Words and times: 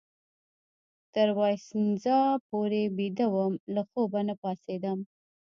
تر 1.13 1.27
وایسینزا 1.37 2.21
پورې 2.49 2.81
بیده 2.97 3.25
وم، 3.33 3.53
له 3.75 3.81
خوبه 3.89 4.19
نه 4.27 4.35
پاڅېدم. 4.41 4.99